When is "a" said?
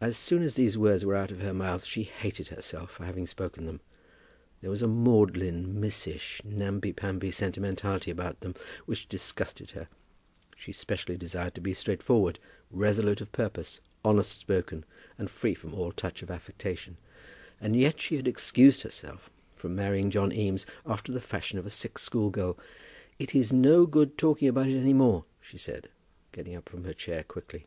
4.82-4.86, 21.66-21.70